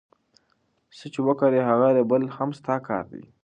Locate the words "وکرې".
1.27-1.59